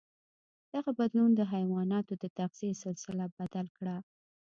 دغه 0.73 0.91
بدلون 0.99 1.31
د 1.35 1.41
حیواناتو 1.53 2.13
د 2.23 2.25
تغذيې 2.37 2.73
سلسله 2.83 3.25
بدل 3.37 3.67
کړه. 3.77 3.97